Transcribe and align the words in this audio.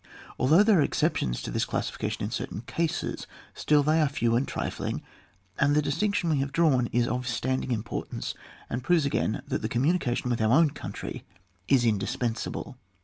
Although 0.39 0.63
there 0.63 0.79
are 0.79 0.81
exceptions 0.81 1.43
to 1.43 1.51
this 1.51 1.63
classification 1.63 2.23
in 2.23 2.31
certain 2.31 2.61
cases, 2.61 3.27
still 3.53 3.83
they 3.83 4.01
are 4.01 4.09
few 4.09 4.35
and 4.35 4.47
trifiing, 4.47 5.03
and 5.59 5.75
the 5.75 5.81
distinction 5.83 6.31
we 6.31 6.39
have 6.39 6.51
drawn 6.51 6.87
is 6.87 7.07
of 7.07 7.27
standing 7.27 7.69
importance, 7.69 8.33
and 8.67 8.83
proves 8.83 9.05
again 9.05 9.43
that 9.47 9.61
the 9.61 9.69
conmiunication 9.69 10.31
with 10.31 10.41
our 10.41 10.53
own 10.53 10.71
country 10.71 11.23
is 11.67 11.85
indispensable. 11.85 12.79